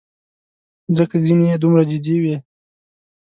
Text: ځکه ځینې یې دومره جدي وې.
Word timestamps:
ځکه 0.97 1.15
ځینې 1.25 1.45
یې 1.51 1.57
دومره 1.63 1.83
جدي 1.91 2.15
وې. 2.21 2.35